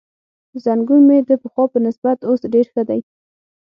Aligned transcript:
زنګون 0.63 1.01
مې 1.07 1.17
د 1.27 1.31
پخوا 1.41 1.65
په 1.71 1.79
نسبت 1.85 2.17
اوس 2.29 2.41
ډېر 2.53 2.65
ښه 2.73 2.83
دی. 2.89 2.99